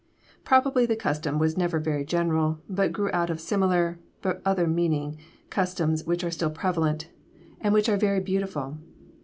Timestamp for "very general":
1.79-2.59